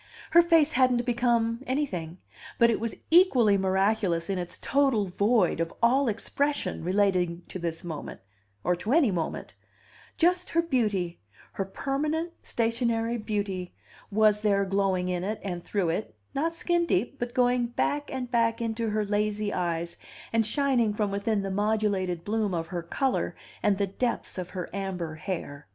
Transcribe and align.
Her 0.31 0.41
face 0.41 0.71
hadn't 0.71 1.05
become 1.05 1.61
anything; 1.67 2.17
but 2.57 2.71
it 2.71 2.79
was 2.79 2.95
equally 3.11 3.55
miraculous 3.55 4.31
in 4.31 4.39
its 4.39 4.57
total 4.57 5.05
void 5.05 5.59
of 5.59 5.71
all 5.79 6.07
expression 6.07 6.83
relating 6.83 7.43
to 7.49 7.59
this 7.59 7.83
moment, 7.83 8.19
or 8.63 8.75
to 8.77 8.93
any 8.93 9.11
moment; 9.11 9.53
just 10.17 10.49
her 10.49 10.63
beauty, 10.63 11.19
her 11.51 11.65
permanent 11.65 12.31
stationary 12.41 13.17
beauty, 13.19 13.75
was 14.09 14.41
there 14.41 14.65
glowing 14.65 15.07
in 15.07 15.23
it 15.23 15.39
and 15.43 15.63
through 15.63 15.89
it, 15.89 16.15
not 16.33 16.55
skin 16.55 16.87
deep, 16.87 17.19
but 17.19 17.35
going 17.35 17.67
back 17.67 18.11
and 18.11 18.31
back 18.31 18.59
into 18.59 18.89
her 18.89 19.05
lazy 19.05 19.53
eyes, 19.53 19.97
and 20.33 20.47
shining 20.47 20.95
from 20.95 21.11
within 21.11 21.43
the 21.43 21.51
modulated 21.51 22.23
bloom 22.23 22.55
of 22.55 22.65
her 22.69 22.81
color 22.81 23.35
and 23.61 23.77
the 23.77 23.85
depths 23.85 24.39
of 24.39 24.49
her 24.49 24.67
amber 24.75 25.13
hair. 25.13 25.67